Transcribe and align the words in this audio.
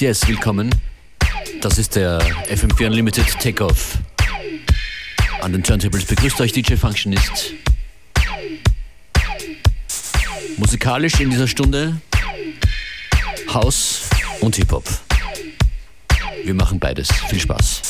Yes, 0.00 0.28
willkommen. 0.28 0.70
Das 1.60 1.76
ist 1.76 1.96
der 1.96 2.20
FM4 2.48 2.86
Unlimited 2.86 3.26
Takeoff. 3.40 3.98
An 5.40 5.50
den 5.50 5.64
Turntables 5.64 6.04
begrüßt 6.04 6.40
euch 6.40 6.52
DJ 6.52 6.76
Functionist. 6.76 7.54
Musikalisch 10.56 11.18
in 11.18 11.30
dieser 11.30 11.48
Stunde 11.48 12.00
House 13.52 14.02
und 14.40 14.54
Hip-Hop. 14.54 14.84
Wir 16.44 16.54
machen 16.54 16.78
beides. 16.78 17.10
Viel 17.28 17.40
Spaß. 17.40 17.87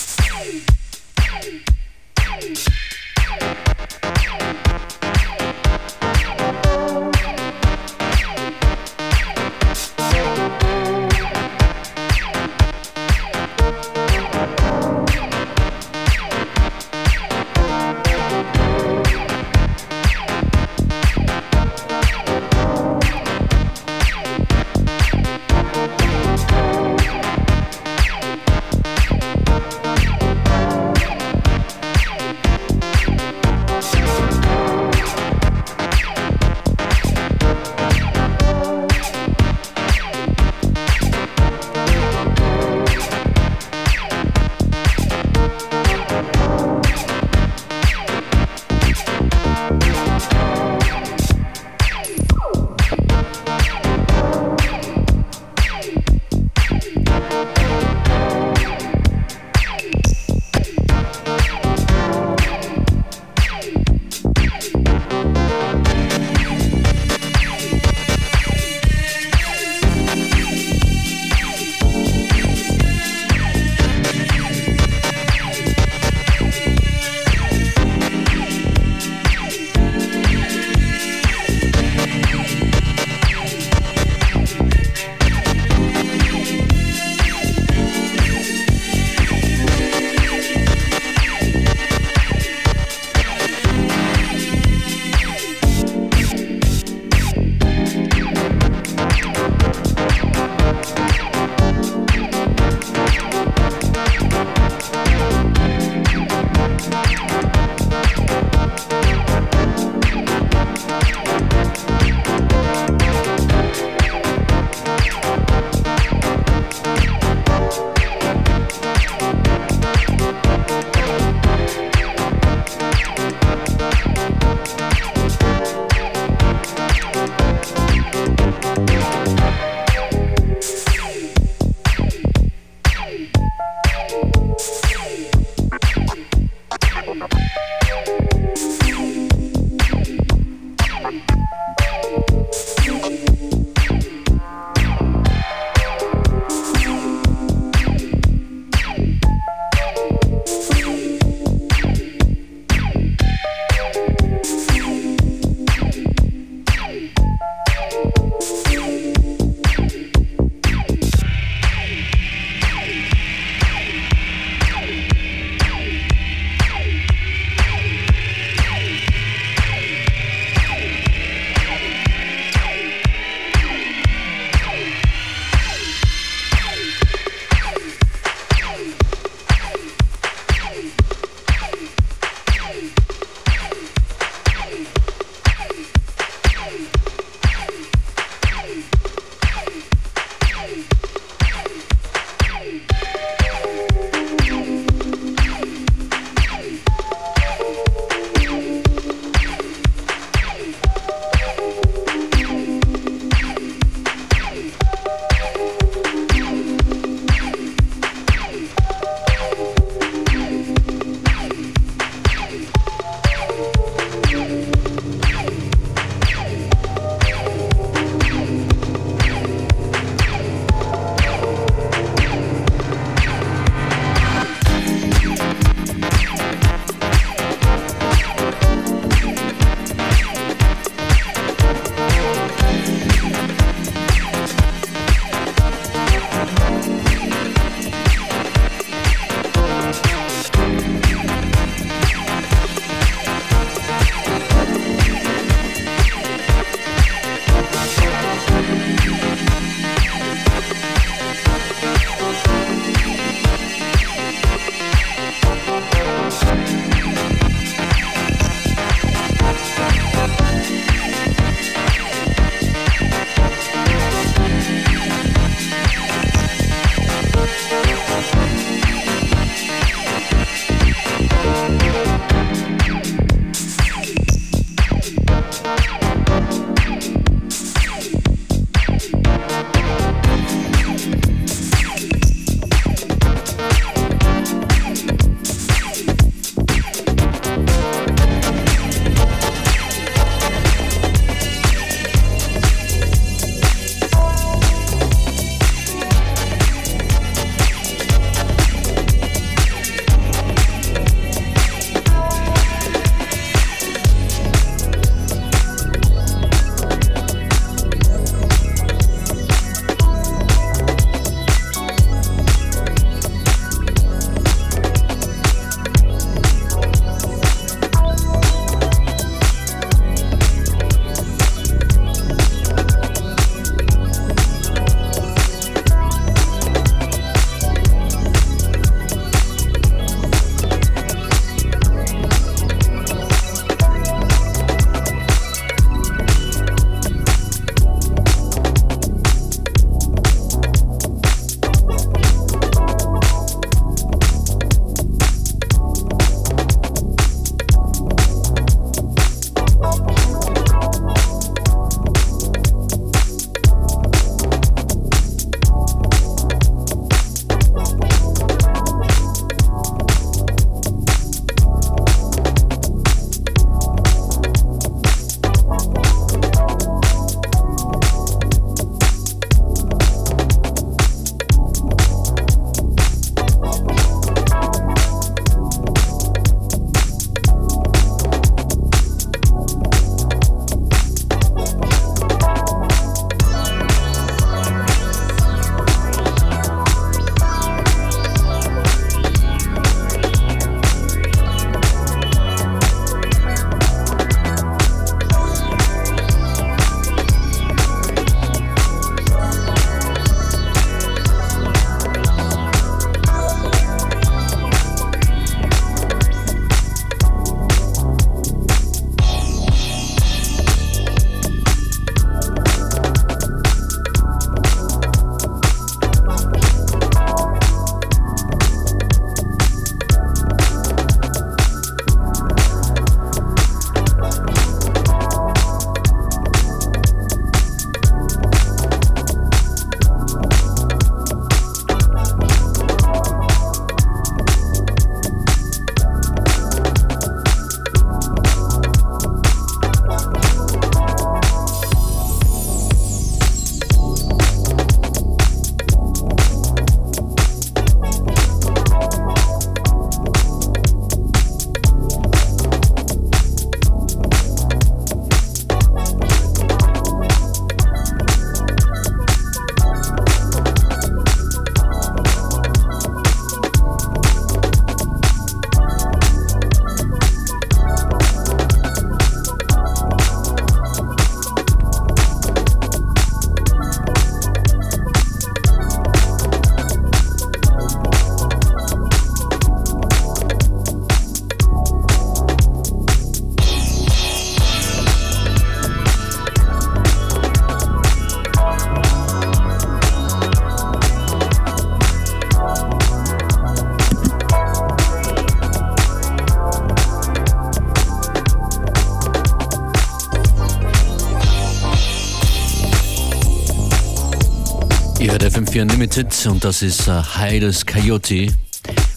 FM4 505.79 505.83
Unlimited 505.83 506.47
und 506.47 506.65
das 506.65 506.83
ist 506.83 507.09
uh, 507.09 507.23
Hides 507.23 507.87
Coyote. 507.87 508.49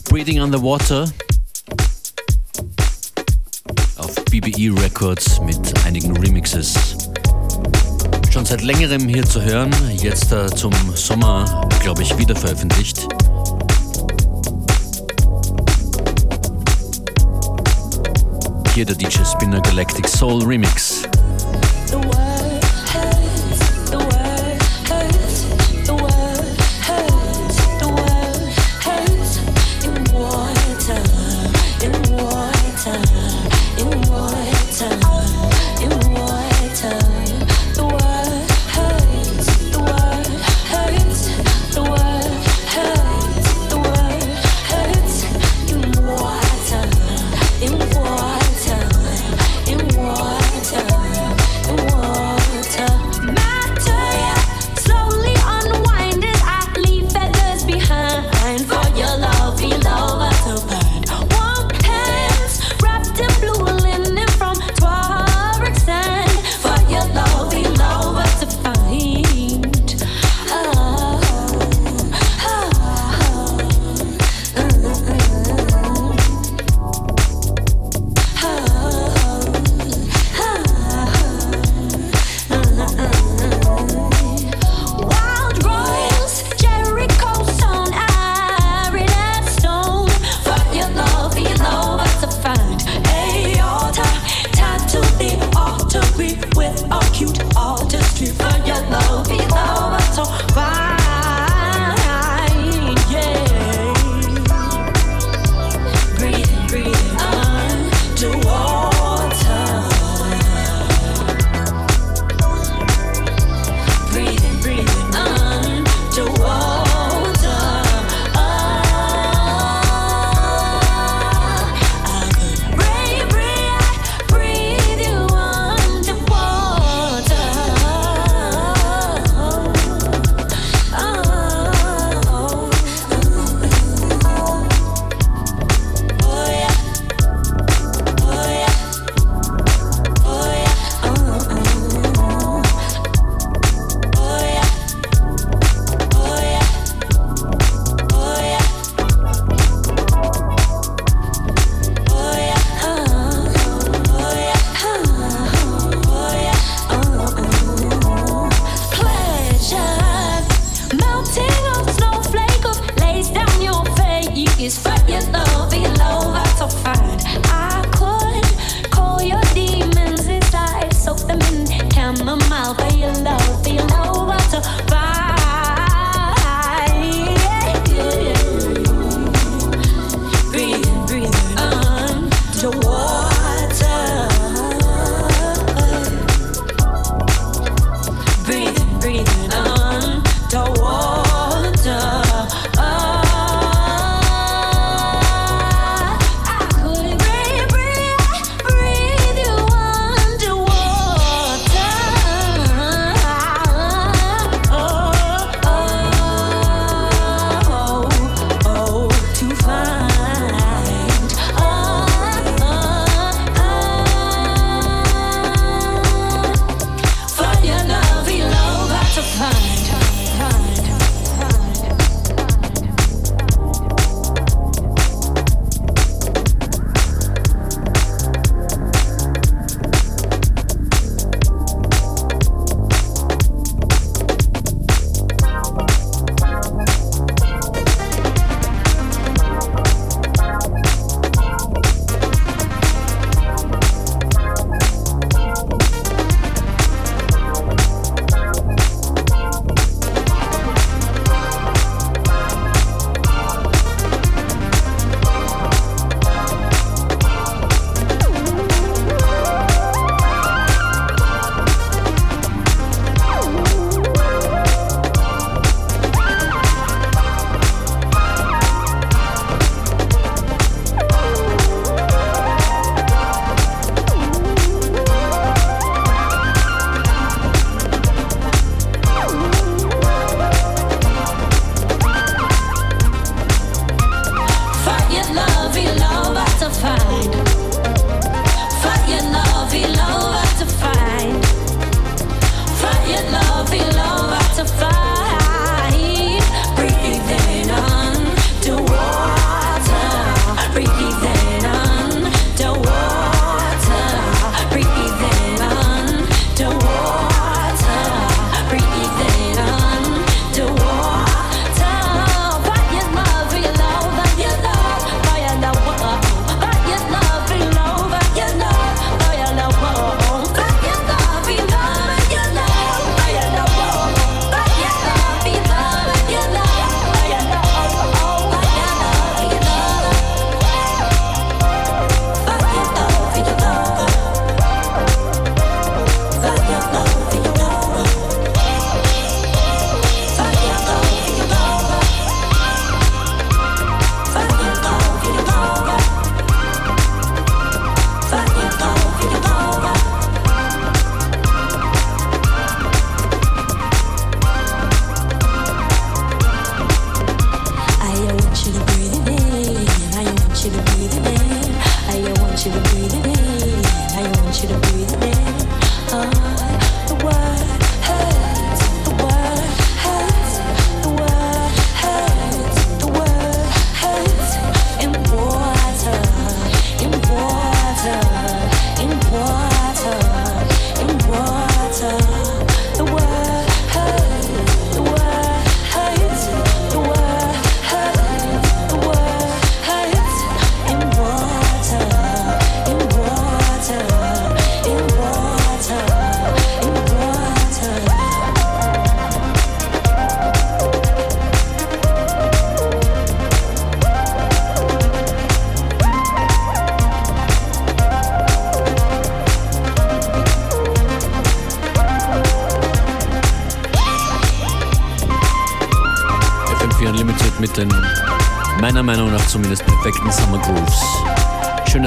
Breathing 0.10 0.41
Underwater. 0.41 1.12
Auf 3.98 4.13
BBE 4.25 4.72
Records 4.82 5.41
mit 5.41 5.58
einigen 5.86 6.15
Remixes. 6.18 6.74
Schon 8.32 8.46
seit 8.46 8.62
längerem 8.62 9.08
hier 9.08 9.25
zu 9.25 9.41
hören, 9.41 9.74
jetzt 9.98 10.32
uh, 10.32 10.48
zum 10.48 10.74
Sommer, 10.96 11.68
glaube 11.82 12.03
ich, 12.03 12.18
wieder 12.18 12.36
veröffentlicht. 12.36 13.08
Hier 18.74 18.86
der 18.86 18.96
DJ 18.96 19.24
Spinner 19.25 19.62
Galactic 19.62 20.08
Soul 20.08 20.44
Remix. 20.44 21.03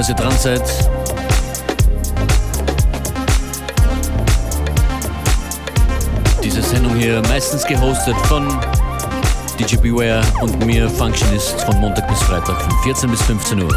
Dass 0.05 0.09
ihr 0.09 0.15
dran 0.15 0.37
seid. 0.37 0.61
Diese 6.43 6.61
Sendung 6.61 6.95
hier 6.95 7.23
meistens 7.23 7.65
gehostet 7.65 8.15
von 8.27 8.47
DJ 9.57 9.77
Beware 9.77 10.21
und 10.41 10.63
mir 10.63 10.87
Functionist 10.89 11.59
von 11.61 11.79
Montag 11.79 12.07
bis 12.07 12.21
Freitag 12.21 12.61
von 12.61 12.71
14 12.83 13.09
bis 13.09 13.21
15 13.23 13.63
Uhr. 13.63 13.75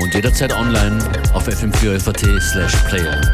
Und 0.00 0.14
jederzeit 0.14 0.54
online 0.54 0.98
auf 1.34 1.46
fm4fat 1.46 2.40
slash 2.40 2.76
player. 2.88 3.33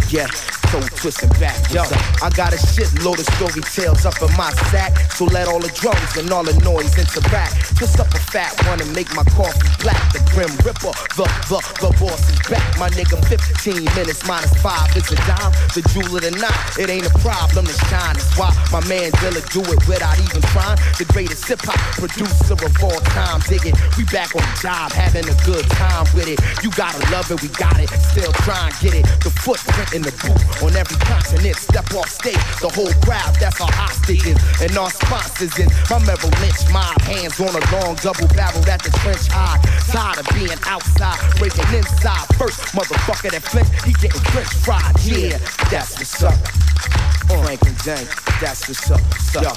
So 0.00 0.61
twisting 1.02 1.34
back. 1.42 1.58
Yo, 1.74 1.82
I 2.22 2.30
got 2.30 2.54
a 2.54 2.60
shitload 2.70 3.18
of 3.18 3.26
story 3.34 3.58
tales 3.74 4.06
up 4.06 4.14
in 4.22 4.30
my 4.38 4.54
sack. 4.70 4.94
So 5.10 5.24
let 5.26 5.48
all 5.48 5.58
the 5.58 5.74
drums 5.74 6.14
and 6.16 6.30
all 6.30 6.44
the 6.44 6.54
noise 6.62 6.94
interact. 6.94 7.74
Twist 7.74 7.98
up 7.98 8.06
a 8.14 8.22
fat 8.30 8.54
one 8.70 8.80
and 8.80 8.86
make 8.94 9.10
my 9.10 9.26
coffee 9.34 9.66
black. 9.82 9.98
The 10.14 10.22
Grim 10.30 10.54
Ripper, 10.62 10.94
the, 11.18 11.26
the, 11.50 11.58
the 11.82 11.90
boss 11.98 12.22
is 12.30 12.38
back. 12.46 12.62
My 12.78 12.86
nigga, 12.94 13.18
15 13.26 13.82
minutes 13.98 14.22
minus 14.30 14.54
five 14.62 14.94
is 14.94 15.10
a 15.10 15.18
dime. 15.26 15.50
The 15.74 15.82
jewel 15.90 16.14
of 16.14 16.22
the 16.22 16.30
night, 16.38 16.62
it 16.78 16.86
ain't 16.86 17.10
a 17.10 17.14
problem 17.18 17.66
to 17.66 17.76
shine. 17.90 18.14
That's 18.14 18.38
why 18.38 18.54
my 18.70 18.78
man 18.86 19.10
Dilla 19.18 19.42
do 19.50 19.66
it 19.74 19.82
without 19.90 20.14
even 20.22 20.42
trying. 20.54 20.78
The 21.02 21.06
greatest 21.10 21.50
hip 21.50 21.66
hop 21.66 21.82
producer 21.98 22.54
of 22.54 22.74
all 22.78 23.02
time. 23.10 23.42
Dig 23.50 23.66
it, 23.66 23.74
we 23.98 24.06
back 24.14 24.30
on 24.38 24.46
the 24.46 24.54
job, 24.62 24.94
having 24.94 25.26
a 25.26 25.34
good 25.42 25.66
time 25.74 26.06
with 26.14 26.30
it. 26.30 26.38
You 26.62 26.70
gotta 26.78 27.02
love 27.10 27.26
it, 27.26 27.42
we 27.42 27.50
got 27.58 27.74
it. 27.82 27.90
Still 27.90 28.30
try 28.46 28.70
and 28.70 28.76
get 28.78 28.94
it. 28.94 29.04
The 29.26 29.34
footprint 29.42 29.98
in 29.98 30.02
the 30.06 30.14
boot 30.22 30.38
on 30.62 30.78
every 30.78 30.91
continent. 31.00 31.56
Step 31.56 31.92
off 31.94 32.08
stage, 32.08 32.40
the 32.60 32.68
whole 32.68 32.92
crowd, 33.04 33.34
that's 33.40 33.60
our 33.60 33.72
hostages. 33.72 34.36
And 34.60 34.76
our 34.76 34.90
sponsors 34.90 35.56
is 35.58 35.70
my 35.90 35.98
Merrill 36.04 36.32
Lynch 36.40 36.62
mob. 36.72 37.00
Hands 37.02 37.34
on 37.40 37.52
a 37.54 37.62
long 37.72 37.96
double 38.02 38.28
barrel 38.34 38.64
at 38.68 38.82
the 38.82 38.90
trench 39.00 39.28
high. 39.28 39.60
Tired 39.90 40.18
of 40.18 40.26
being 40.34 40.58
outside, 40.66 41.18
breaking 41.38 41.68
inside. 41.74 42.26
First 42.36 42.60
motherfucker 42.74 43.30
that 43.30 43.42
flinch, 43.42 43.68
he 43.84 43.92
getting 43.94 44.20
french 44.32 44.52
fried. 44.64 44.94
Yeah, 45.04 45.38
that's 45.70 45.98
what's 45.98 46.22
up. 46.22 46.36
Frank 47.26 47.62
and 47.62 47.78
Dank, 47.78 48.08
that's 48.40 48.68
what's 48.68 48.90
up. 48.90 49.00
Yo, 49.42 49.50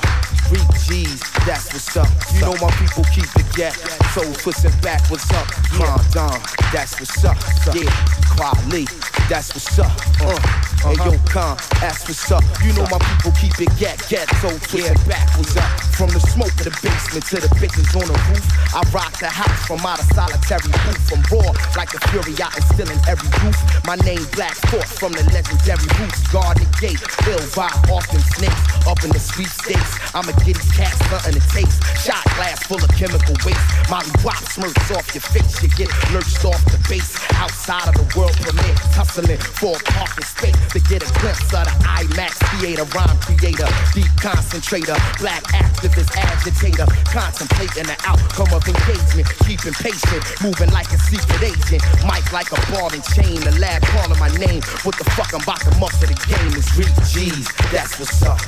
Freak 0.48 0.70
G's, 0.88 1.20
that's 1.46 1.74
what's 1.74 1.98
up. 1.98 2.08
You 2.34 2.42
know 2.42 2.56
my 2.62 2.72
people 2.80 3.04
keep 3.06 3.28
it 3.36 3.46
gap. 3.56 3.74
So 4.14 4.22
pushing 4.44 4.72
back, 4.82 5.02
what's 5.10 5.30
up? 5.34 5.48
Calm 5.76 6.00
down, 6.12 6.40
that's 6.72 7.00
what's 7.00 7.24
up. 7.26 7.38
Yeah, 7.76 7.92
Quali, 8.36 8.86
that's 9.30 9.54
what's 9.54 9.80
up. 9.80 9.92
Uh, 10.22 10.75
Uh-huh. 10.86 11.10
hey 11.10 11.18
yo, 11.18 11.26
Khan, 11.26 11.58
ask 11.82 12.06
what's 12.06 12.30
up. 12.30 12.46
You 12.62 12.70
know 12.78 12.86
my 12.94 13.02
people 13.02 13.34
keep 13.42 13.58
it 13.58 13.74
get 13.82 13.98
get 14.06 14.30
so 14.38 14.54
pushing 14.70 14.94
back, 15.10 15.26
what's 15.34 15.58
up? 15.58 15.66
From 15.98 16.14
the 16.14 16.22
smoke 16.30 16.54
of 16.62 16.70
the 16.70 16.76
basement 16.78 17.26
to 17.34 17.42
the 17.42 17.50
bitches 17.58 17.90
on 17.98 18.06
the 18.06 18.18
roof, 18.30 18.46
I 18.70 18.86
rock 18.94 19.18
the 19.18 19.26
house 19.26 19.66
from 19.66 19.82
out 19.82 19.98
of 19.98 20.06
solitary 20.14 20.70
booth. 20.86 21.02
From 21.10 21.26
raw 21.34 21.50
like 21.74 21.90
the 21.90 21.98
fury, 22.14 22.38
I 22.38 22.54
instill 22.54 22.86
in 22.86 23.02
every 23.10 23.26
roof. 23.42 23.58
My 23.90 23.98
name 24.06 24.22
Black 24.38 24.54
Thought 24.70 24.86
from 24.86 25.18
the 25.18 25.26
legendary 25.34 25.90
roots. 25.98 26.22
Guard 26.30 26.62
the 26.62 26.70
gate, 26.78 27.02
ill 27.34 27.42
vibe, 27.58 27.82
often 27.90 28.22
snakes 28.38 28.62
up 28.86 29.02
in 29.02 29.10
the 29.10 29.22
sweepstakes. 29.22 29.90
I'ma 30.14 30.38
get 30.46 30.54
these 30.54 30.70
cats 30.78 31.02
something 31.10 31.34
to 31.34 31.44
taste. 31.50 31.82
Shot 32.06 32.22
glass 32.38 32.62
full 32.70 32.78
of 32.78 32.92
chemical 32.94 33.34
waste. 33.42 33.66
Molly 33.90 34.14
Wop 34.22 34.38
smirks 34.54 34.94
off 34.94 35.10
your 35.18 35.26
face. 35.34 35.66
You 35.66 35.70
get 35.74 35.90
lurched 36.14 36.46
off 36.46 36.62
the 36.70 36.78
base. 36.86 37.18
Outside 37.42 37.90
of 37.90 37.98
the 37.98 38.06
world 38.14 38.38
permit, 38.38 38.78
tussling 38.94 39.42
for 39.58 39.74
a 39.74 39.82
parking 39.90 40.30
space 40.30 40.75
to 40.76 40.82
get 40.92 41.00
a 41.00 41.12
glimpse 41.24 41.48
of 41.56 41.64
the 41.64 41.76
IMAX 41.88 42.36
theater, 42.60 42.84
rhyme 42.92 43.16
creator, 43.24 43.64
deep 43.96 44.12
concentrator, 44.20 44.96
black 45.24 45.40
activist, 45.56 46.12
agitator, 46.20 46.84
contemplating 47.08 47.88
the 47.88 47.96
outcome 48.04 48.52
of 48.52 48.60
engagement, 48.68 49.24
keeping 49.48 49.72
patient, 49.80 50.20
moving 50.44 50.68
like 50.76 50.92
a 50.92 51.00
secret 51.00 51.40
agent, 51.48 51.80
mic 52.04 52.28
like 52.36 52.52
a 52.52 52.60
ball 52.76 52.92
and 52.92 53.00
chain, 53.16 53.40
the 53.48 53.56
lab 53.56 53.80
calling 53.96 54.20
my 54.20 54.28
name. 54.36 54.60
What 54.84 55.00
the 55.00 55.08
fuck 55.16 55.32
I'm 55.32 55.40
about 55.48 55.64
to 55.64 55.72
muster 55.80 56.12
the 56.12 56.20
game 56.28 56.52
is 56.60 56.68
Reek 56.76 56.92
G's, 57.08 57.48
that's 57.72 57.96
what's 57.96 58.20
up. 58.28 58.44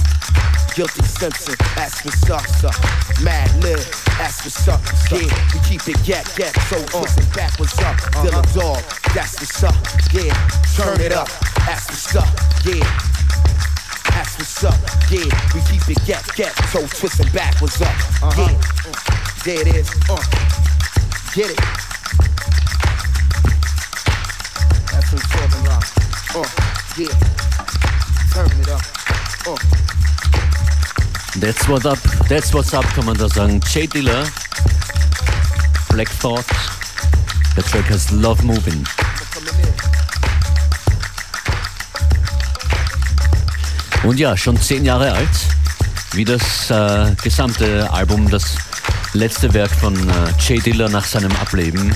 Guilty 0.75 1.07
Simpson, 1.07 1.55
that's 1.79 2.03
what's 2.03 2.27
up, 2.29 2.43
sir. 2.59 2.75
Mad 3.23 3.47
Lib, 3.63 3.79
that's 4.19 4.43
what's 4.43 4.67
up. 4.67 4.83
Yeah, 5.15 5.31
we 5.55 5.63
keep 5.63 5.87
it 5.87 5.95
get, 6.03 6.27
get, 6.35 6.51
so 6.67 6.75
uh, 6.75 7.07
twisted 7.07 7.31
back, 7.31 7.57
what's 7.57 7.79
up. 7.79 7.95
Dilla 8.19 8.43
Dog, 8.51 8.83
that's 9.15 9.39
what's 9.39 9.63
up. 9.63 9.79
Yeah, 10.11 10.35
turn 10.75 10.99
it 11.01 11.13
up, 11.13 11.29
that's 11.67 11.85
what's 11.89 12.15
up. 12.15 12.31
Yeah. 12.63 12.79
That's 14.15 14.37
what's 14.39 14.63
up, 14.63 14.79
yeah. 15.11 15.27
We 15.53 15.59
keep 15.67 15.83
it 15.89 15.99
get, 16.05 16.23
get, 16.35 16.55
so 16.71 16.79
twisting 16.87 17.29
back, 17.33 17.61
what's 17.61 17.81
up, 17.81 17.93
yeah. 18.37 18.55
There 19.43 19.61
it 19.61 19.75
is, 19.75 19.89
uh. 20.09 20.15
Get 21.35 21.51
it. 21.51 21.59
That's 24.91 25.11
what 25.11 25.21
I'm 25.21 25.29
talking 25.35 25.61
about, 25.67 25.85
uh, 26.39 26.49
yeah. 26.97 27.15
Turn 28.33 28.49
it 28.61 28.69
up, 28.69 28.83
uh. 29.45 29.59
That's 31.39 31.67
what 31.67 31.85
up, 31.85 31.99
that's 32.29 32.53
what's 32.53 32.73
up, 32.73 32.85
kann 32.85 33.05
man 33.05 33.17
da 33.17 33.27
sagen. 33.27 33.59
J 33.59 33.87
Dilla, 33.87 34.23
Black 35.91 36.09
Thought, 36.09 36.47
the 37.55 37.61
Track 37.61 37.89
heißt 37.89 38.11
Love 38.11 38.43
Moving. 38.45 39.06
Und 44.07 44.17
ja, 44.19 44.37
schon 44.37 44.55
zehn 44.55 44.85
Jahre 44.85 45.11
alt, 45.11 45.27
wie 46.13 46.23
das 46.23 46.71
äh, 46.71 47.11
gesamte 47.21 47.91
Album, 47.91 48.29
das 48.29 48.55
letzte 49.11 49.53
Werk 49.53 49.69
von 49.69 49.93
äh, 49.95 50.53
J 50.53 50.65
Diller 50.65 50.87
nach 50.87 51.03
seinem 51.03 51.33
Ableben 51.33 51.93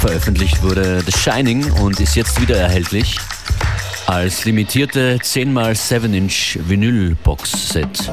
veröffentlicht 0.00 0.60
wurde, 0.64 1.02
The 1.06 1.12
Shining, 1.12 1.70
und 1.74 2.00
ist 2.00 2.16
jetzt 2.16 2.40
wieder 2.40 2.56
erhältlich 2.56 3.16
als 4.06 4.44
limitierte 4.44 5.18
10x7-Inch 5.18 6.58
Vinyl-Box-Set. 6.66 8.10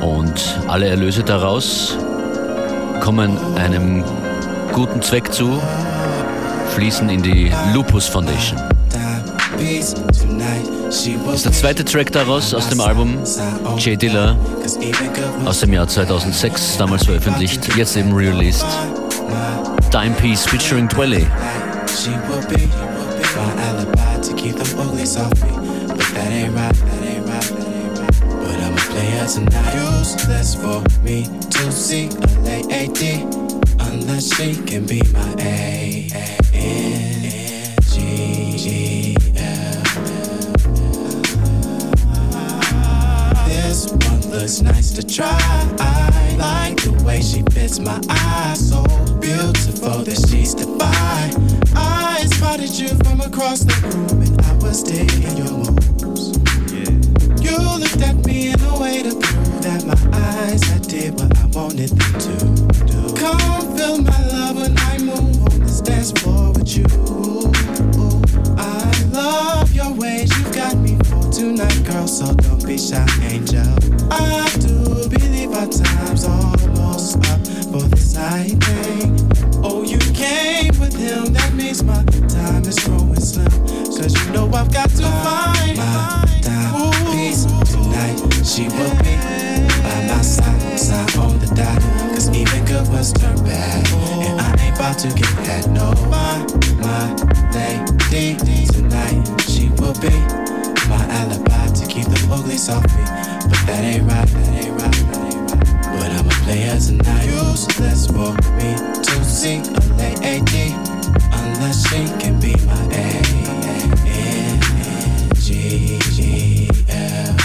Und 0.00 0.60
alle 0.66 0.88
Erlöse 0.88 1.22
daraus 1.22 1.98
kommen 3.02 3.36
einem 3.56 4.02
guten 4.72 5.02
Zweck 5.02 5.30
zu, 5.30 5.62
fließen 6.74 7.10
in 7.10 7.22
die 7.22 7.52
Lupus 7.74 8.06
Foundation. 8.06 8.75
Das 9.56 11.36
ist 11.36 11.44
der 11.44 11.52
zweite 11.52 11.84
Track 11.84 12.12
daraus 12.12 12.52
aus 12.52 12.68
dem 12.68 12.80
Album 12.80 13.18
J 13.78 14.00
Dilla 14.00 14.36
aus 15.44 15.60
dem 15.60 15.72
Jahr 15.72 15.88
2006, 15.88 16.76
damals 16.76 17.04
veröffentlicht, 17.04 17.74
jetzt 17.76 17.96
eben 17.96 18.12
released. 18.12 18.66
Timepiece 19.90 20.46
featuring 20.46 20.88
Dwele. 20.88 21.26
She 21.88 22.10
will 22.28 22.44
be 22.48 22.68
my 23.36 23.50
alibi 23.62 24.20
to 24.22 24.34
keep 24.34 24.56
them 24.56 24.78
uglies 24.78 25.16
off 25.16 25.32
me. 25.42 25.50
But 25.88 25.98
that 26.14 26.30
ain't 26.30 26.54
right, 26.54 26.74
that 26.74 27.02
ain't 27.04 27.26
right, 27.26 27.42
that 27.42 27.66
ain't 27.66 27.98
right. 27.98 28.14
But 28.42 28.56
I'm 28.60 28.74
a 28.74 28.80
player 28.90 29.26
tonight. 29.26 29.74
Useless 29.98 30.54
for 30.54 30.82
me 31.02 31.28
to 31.50 31.72
see 31.72 32.08
a 32.08 32.62
lady 32.68 33.24
unless 33.80 34.34
she 34.36 34.54
can 34.64 34.84
be 34.86 35.02
my 35.12 35.34
A. 35.40 36.08
This 43.46 43.86
one 43.92 44.30
looks 44.30 44.60
nice 44.60 44.90
to 44.92 45.06
try. 45.06 45.38
I 45.78 46.36
like 46.36 46.82
the 46.82 46.92
way 47.04 47.20
she 47.20 47.42
fits 47.52 47.78
my 47.78 48.00
eyes. 48.08 48.68
So 48.70 48.82
beautiful 49.20 50.02
that 50.02 50.18
she's 50.28 50.54
divine. 50.54 51.34
I 51.76 52.24
spotted 52.26 52.76
you 52.76 52.88
from 53.04 53.20
across 53.20 53.60
the 53.60 53.74
room 53.86 54.22
and 54.22 54.40
I 54.42 54.54
was 54.54 54.82
digging 54.82 55.36
your 55.36 55.52
moves. 55.52 56.36
You 57.40 57.56
looked 57.78 58.02
at 58.02 58.26
me 58.26 58.48
in 58.50 58.60
a 58.60 58.80
way 58.80 59.02
to 59.04 59.14
prove 59.14 59.62
that 59.62 59.84
my 59.86 59.98
eyes 60.12 60.64
had 60.64 60.82
did 60.82 61.14
what 61.14 61.38
I 61.38 61.46
wanted 61.46 61.90
them 61.90 62.18
to. 62.18 63.14
Come 63.14 63.76
feel 63.76 63.98
my 64.02 64.26
love 64.28 64.56
when 64.56 64.76
I 64.76 64.98
move 64.98 65.42
on 65.44 65.60
this 65.60 65.80
dance 65.80 66.10
floor 66.10 66.50
with 66.52 66.76
you. 66.76 67.55
Tonight, 71.36 71.84
girl. 71.84 72.08
So 72.08 72.32
don't 72.32 72.64
be 72.64 72.78
shy, 72.78 73.06
angel. 73.22 73.60
I 74.10 74.48
do 74.58 75.06
believe 75.08 75.52
our 75.52 75.68
time's 75.68 76.24
almost 76.24 77.18
up 77.28 77.40
for 77.70 77.82
this 77.92 78.14
night 78.14 78.56
thing. 78.64 79.12
Oh, 79.62 79.82
you 79.82 79.98
came 80.14 80.72
with 80.80 80.96
him, 80.96 81.34
that 81.34 81.52
means 81.52 81.82
my 81.82 82.02
time 82.28 82.64
is 82.64 82.78
growing 82.78 83.20
slim. 83.20 83.50
Cause 83.84 84.14
you 84.16 84.32
know 84.32 84.46
I've 84.46 84.72
got 84.72 84.88
to 84.90 85.04
find 85.24 85.76
my 85.76 86.24
timepiece 86.40 87.44
tonight. 87.70 88.16
She 88.42 88.64
will 88.72 88.96
be 89.04 89.14
by 89.84 90.06
my 90.08 90.22
side, 90.22 90.80
side 90.80 91.16
on 91.18 91.38
the 91.38 91.52
dot. 91.54 91.80
Cause 92.14 92.30
even 92.30 92.64
good 92.64 92.88
was 92.88 93.12
turned 93.12 93.44
bad. 93.44 93.86
And 94.24 94.40
I 94.40 94.64
ain't 94.64 94.76
about 94.76 94.98
to 95.00 95.08
get 95.08 95.36
that, 95.44 95.68
no. 95.68 95.92
My, 96.08 96.40
my 96.80 97.26
lady 98.10 98.66
tonight. 98.72 99.42
She 99.42 99.68
will 99.76 99.94
be 100.00 100.45
But 102.74 103.60
that 103.66 103.84
ain't 103.84 104.02
right, 104.10 104.26
that 104.26 104.64
ain't 104.64 104.80
right, 104.80 104.92
that 104.92 105.22
ain't 105.32 105.50
right. 105.50 106.00
But 106.00 106.10
I'm 106.12 106.26
a 106.26 106.36
player 106.44 106.78
tonight. 106.78 107.26
Useless 107.26 108.06
for 108.06 108.32
me 108.56 108.76
to 109.02 109.24
see 109.24 109.58
a 109.58 109.80
lady 109.96 110.86
she 111.96 112.06
can 112.18 112.40
be 112.40 112.54
my 112.66 112.82
A 112.92 113.22
N 114.06 114.60
G 115.36 115.98
G 116.14 116.68
L. 116.88 117.36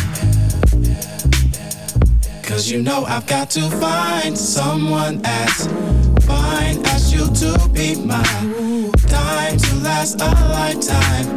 Cause 2.44 2.70
you 2.70 2.82
know 2.82 3.06
I've 3.06 3.26
got 3.28 3.50
to 3.52 3.62
find 3.80 4.38
someone 4.38 5.22
as 5.24 5.68
fine 6.26 6.86
as 6.88 7.14
you 7.14 7.28
to 7.42 7.70
be 7.70 7.96
my 8.04 8.24
time 9.08 9.58
to 9.58 9.76
last 9.76 10.22
a 10.22 10.26
lifetime. 10.26 11.28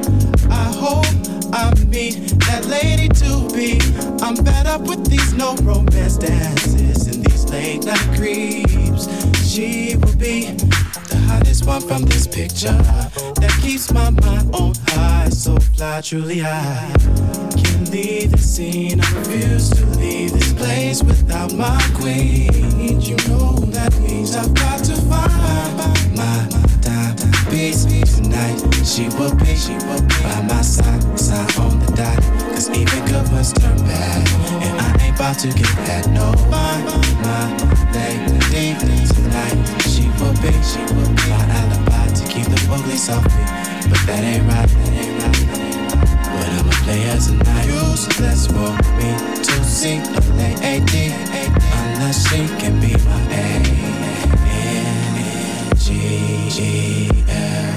I 0.50 0.72
hope 0.72 1.23
I 1.54 1.72
meet 1.86 2.16
that 2.46 2.66
lady 2.66 3.08
to 3.22 3.48
be. 3.54 3.78
I'm 4.24 4.34
fed 4.34 4.66
up 4.66 4.80
with 4.80 5.06
these 5.06 5.32
no 5.34 5.54
romance 5.62 6.16
dances 6.16 7.06
and 7.06 7.24
these 7.24 7.48
late 7.48 7.84
night 7.84 8.08
creeps. 8.16 9.06
She 9.48 9.94
will 9.94 10.16
be 10.16 10.50
the 10.50 11.24
hottest 11.28 11.64
one 11.64 11.80
from 11.80 12.02
this 12.02 12.26
picture 12.26 12.76
that 13.38 13.56
keeps 13.62 13.92
my 13.92 14.10
mind 14.10 14.52
on 14.52 14.74
high. 14.88 15.28
So 15.28 15.56
fly, 15.76 16.00
truly 16.00 16.42
I 16.42 16.92
can't 17.56 17.88
leave 17.88 18.32
the 18.32 18.38
scene. 18.38 19.00
I 19.00 19.18
refuse 19.18 19.70
to 19.70 19.86
leave 20.00 20.32
this 20.32 20.52
place 20.54 21.04
without 21.04 21.52
my 21.54 21.80
queen. 21.94 23.00
You 23.00 23.14
know 23.28 23.54
that 23.70 23.96
means 24.00 24.34
I've 24.34 24.52
got 24.54 24.82
to 24.86 24.96
find 25.02 26.16
my 26.16 26.48
time 26.82 27.14
piece 27.48 27.84
tonight. 28.24 28.58
She 28.84 29.08
will 29.16 29.34
be, 29.36 29.54
she 29.56 29.74
will 29.86 30.00
be 30.02 30.16
by 30.22 30.40
my 30.48 30.62
side, 30.62 31.02
side 31.18 31.56
on 31.58 31.78
the 31.78 31.92
dot. 31.92 32.18
Cause 32.52 32.70
even 32.70 33.04
good 33.06 33.30
must 33.30 33.56
turn 33.56 33.76
bad. 33.78 34.28
And 34.62 34.80
I 34.80 35.04
ain't 35.04 35.16
about 35.16 35.38
to 35.40 35.48
get 35.48 35.72
that 35.88 36.08
no. 36.08 36.32
My, 36.50 36.80
my 37.22 37.44
lady 37.92 38.74
tonight. 39.12 39.56
She 39.88 40.08
will 40.18 40.36
be, 40.42 40.52
she 40.62 40.80
will 40.94 41.08
be 41.08 41.24
my 41.28 41.44
alibi 41.60 42.06
to 42.14 42.24
keep 42.28 42.46
the 42.46 42.60
police 42.68 43.08
off 43.10 43.24
me. 43.24 43.44
But 43.90 44.00
that 44.08 44.22
ain't 44.24 44.44
right, 44.48 44.68
that 44.68 44.92
ain't 44.92 45.16
right. 45.22 45.44
But 46.32 46.48
I'm 46.56 46.68
a 46.68 46.76
player 46.84 47.18
tonight. 47.18 47.66
Useless 47.66 48.46
for 48.46 48.72
me 48.98 49.10
to 49.42 49.56
see 49.64 49.98
a 49.98 50.20
lady. 50.36 51.12
Unless 51.76 52.28
she 52.28 52.46
can 52.58 52.80
be 52.80 52.92
my 53.04 53.20
A. 53.30 53.84
N, 54.46 55.76
G, 55.76 56.48
G, 56.50 57.10
L. 57.28 57.73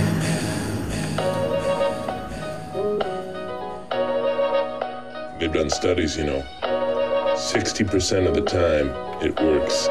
They've 5.48 5.54
done 5.54 5.70
studies, 5.70 6.18
you 6.18 6.26
know. 6.26 6.44
60% 6.62 8.28
of 8.28 8.36
the 8.36 8.42
time, 8.42 8.90
it 9.24 9.40
works 9.40 9.88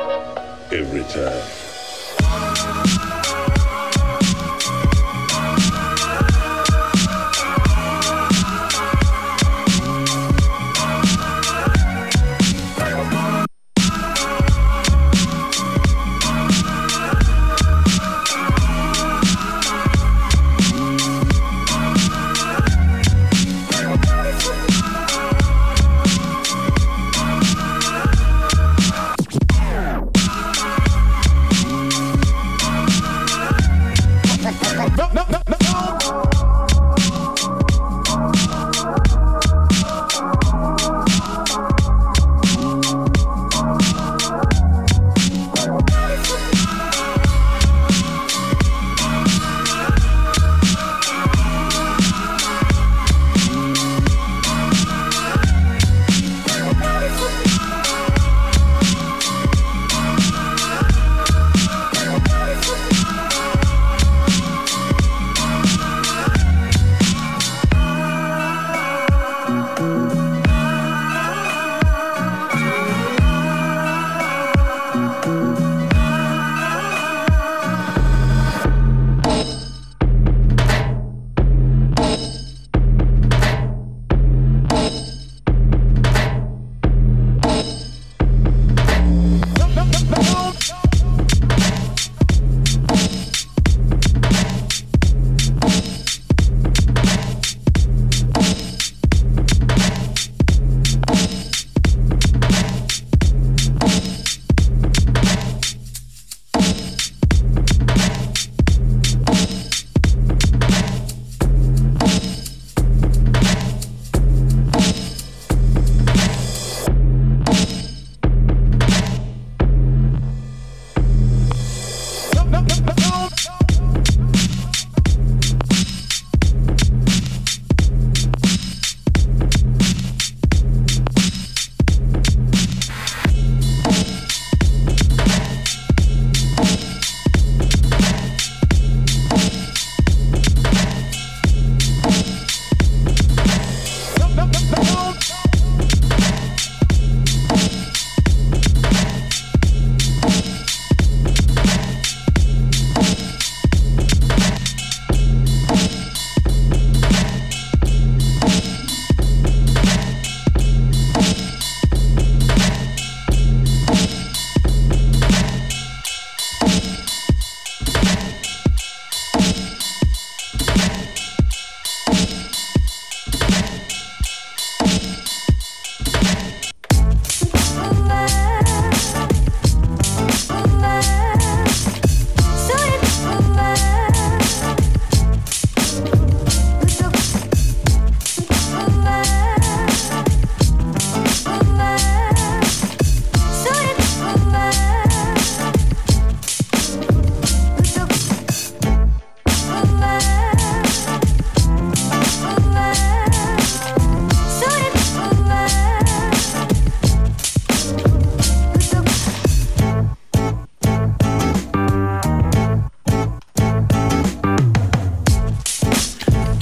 every 0.71 1.03
time. 1.05 2.76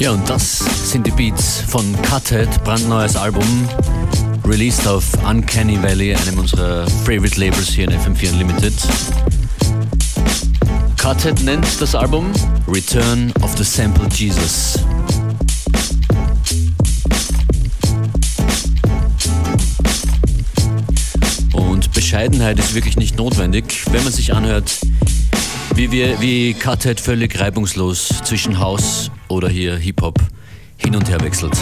Ja, 0.04 0.10
und 0.10 0.28
das 0.28 0.58
sind 0.90 1.06
die 1.06 1.10
Beats 1.12 1.62
von 1.66 1.82
Cuthead, 2.02 2.62
brandneues 2.62 3.16
Album, 3.16 3.66
released 4.44 4.86
auf 4.86 5.02
Uncanny 5.26 5.82
Valley, 5.82 6.14
einem 6.14 6.40
unserer 6.40 6.86
Favorite 7.06 7.40
Labels 7.40 7.70
hier 7.70 7.84
in 7.84 7.98
FM4 7.98 8.32
Unlimited. 8.32 8.74
Cuthead 10.98 11.42
nennt 11.44 11.66
das 11.80 11.94
Album 11.94 12.30
Return 12.68 13.32
of 13.40 13.56
the 13.56 13.64
Sample 13.64 14.06
Jesus. 14.12 14.78
Und 21.54 21.90
Bescheidenheit 21.94 22.58
ist 22.58 22.74
wirklich 22.74 22.98
nicht 22.98 23.16
notwendig, 23.16 23.86
wenn 23.90 24.04
man 24.04 24.12
sich 24.12 24.34
anhört, 24.34 24.70
wie, 25.74 25.90
wir, 25.90 26.20
wie 26.20 26.52
Cuthead 26.52 27.00
völlig 27.00 27.40
reibungslos 27.40 28.10
zwischen 28.22 28.58
House 28.58 29.10
oder 29.34 29.48
hier 29.48 29.76
Hip-Hop 29.76 30.18
hin 30.76 30.94
und 30.94 31.08
her 31.08 31.20
wechselt. 31.20 31.56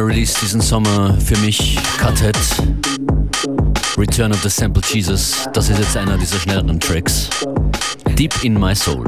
Release 0.00 0.38
diesen 0.40 0.60
Sommer 0.60 1.16
für 1.20 1.36
mich 1.38 1.78
Cuthead. 1.98 2.36
Return 3.96 4.32
of 4.32 4.42
the 4.42 4.48
Sample 4.48 4.82
Jesus. 4.82 5.48
Das 5.52 5.68
ist 5.68 5.78
jetzt 5.78 5.96
einer 5.96 6.16
dieser 6.16 6.38
schnelleren 6.38 6.78
Tracks. 6.78 7.28
Deep 8.16 8.32
in 8.44 8.58
my 8.58 8.74
soul. 8.74 9.04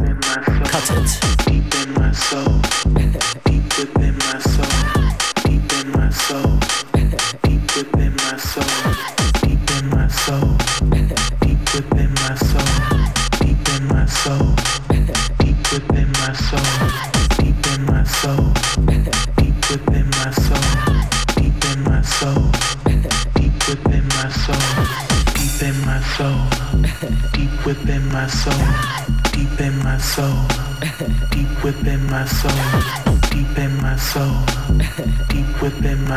Cuthead. 0.64 1.20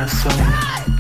coração. 0.04 0.93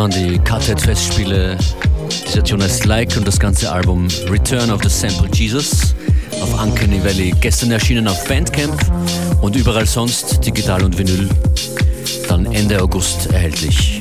Waren 0.00 0.10
die 0.12 0.38
Quartett-Festspiele. 0.38 1.58
Dieser 2.26 2.42
Jonas 2.42 2.86
Like 2.86 3.14
und 3.18 3.28
das 3.28 3.38
ganze 3.38 3.70
Album 3.70 4.08
Return 4.30 4.70
of 4.70 4.82
the 4.82 4.88
Sample 4.88 5.28
Jesus 5.30 5.94
auf 6.40 6.58
Uncanny 6.58 7.04
Valley. 7.04 7.34
Gestern 7.38 7.70
erschienen 7.70 8.08
auf 8.08 8.24
Bandcamp 8.26 8.80
und 9.42 9.56
überall 9.56 9.84
sonst 9.84 10.42
digital 10.42 10.84
und 10.84 10.96
Vinyl. 10.96 11.28
Dann 12.30 12.46
Ende 12.46 12.82
August 12.82 13.26
erhältlich. 13.30 14.00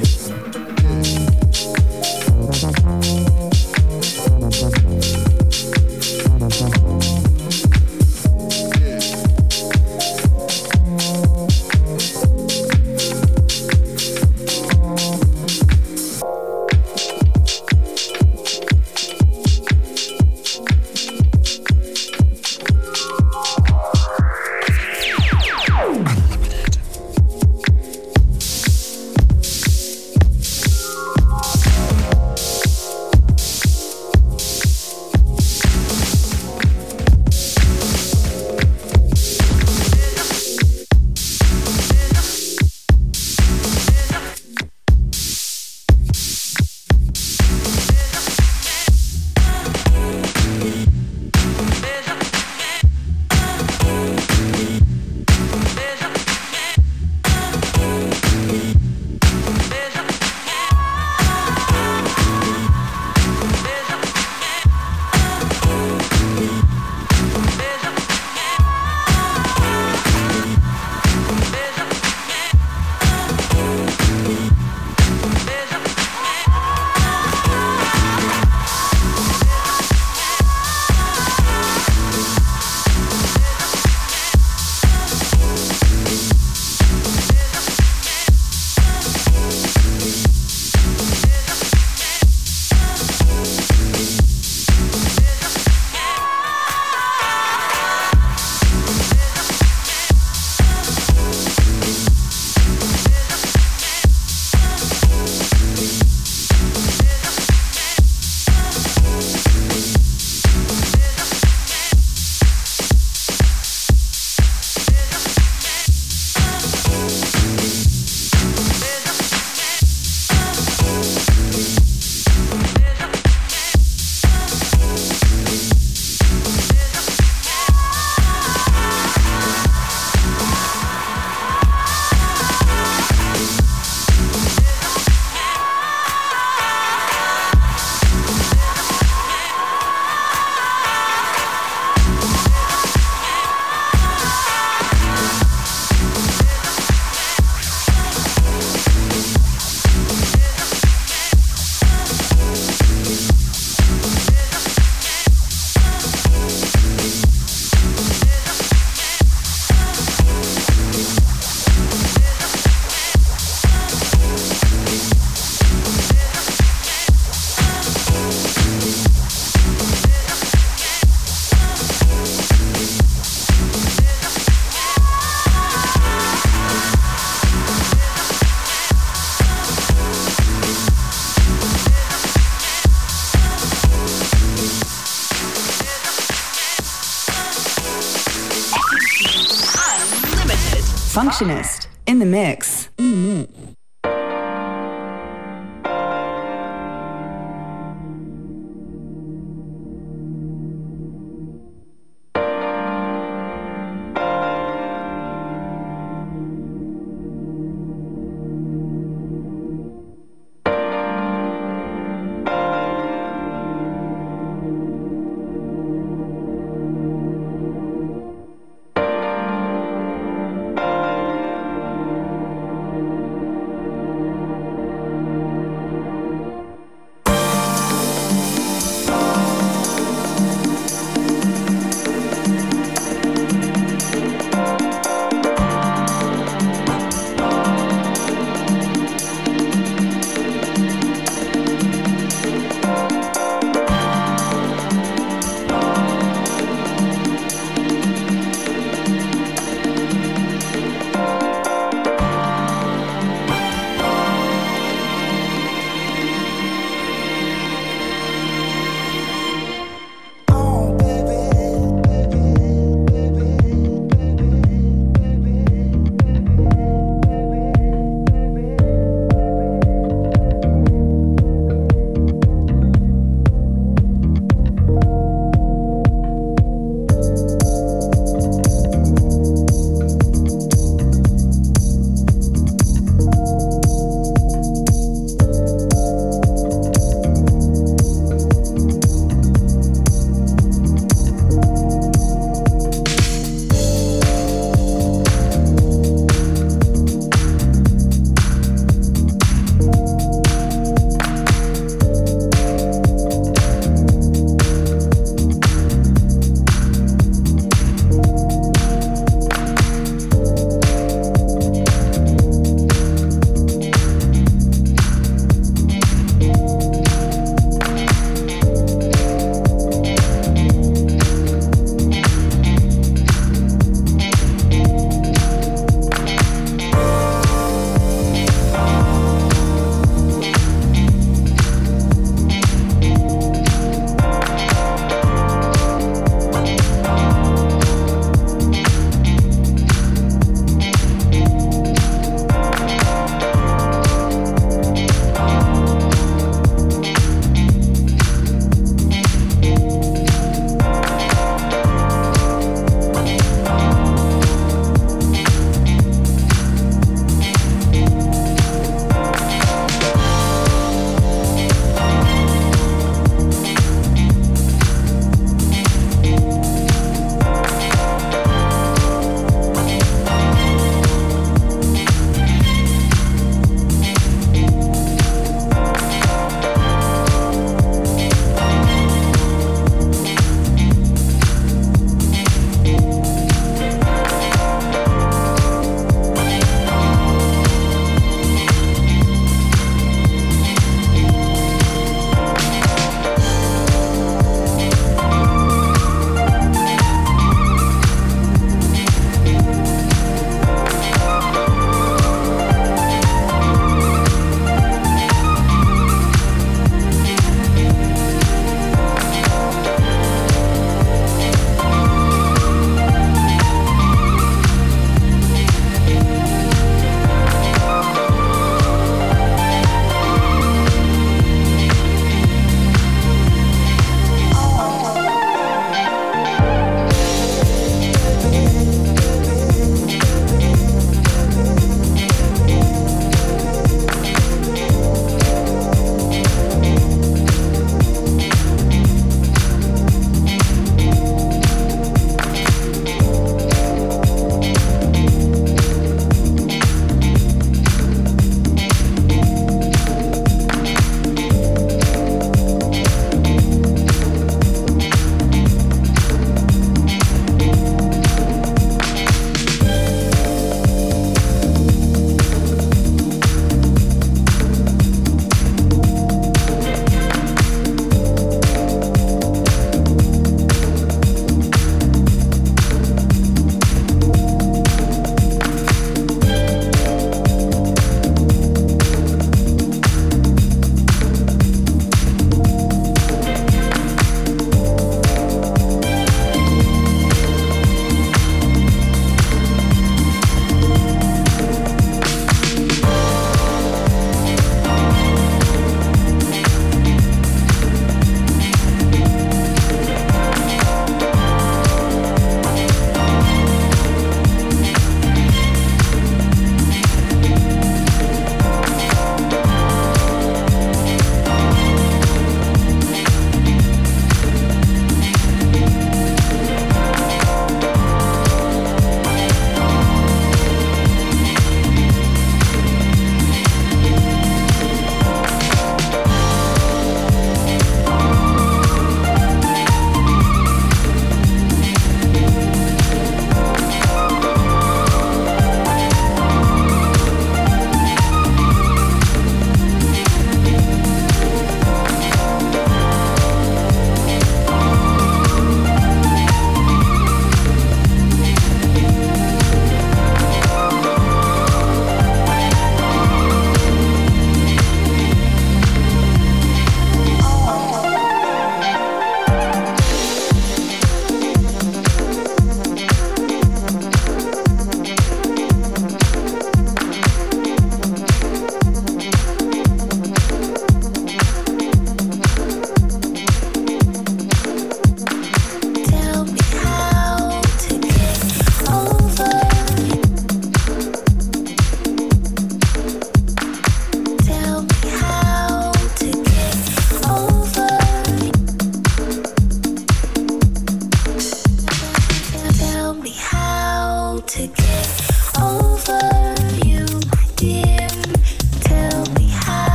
Functionist 191.40 191.79